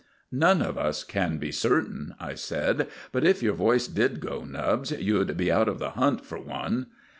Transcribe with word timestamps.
"None 0.31 0.63
of 0.63 0.79
us 0.79 1.03
can 1.03 1.37
be 1.37 1.51
certain," 1.51 2.15
I 2.19 2.33
said; 2.33 2.87
"but 3.11 3.23
if 3.23 3.43
your 3.43 3.53
voice 3.53 3.87
did 3.87 4.19
go, 4.19 4.43
Nubbs, 4.43 4.89
you'd 4.91 5.37
be 5.37 5.51
out 5.51 5.69
of 5.69 5.77
the 5.77 5.91
hunt 5.91 6.25
for 6.25 6.39
one." 6.39 6.87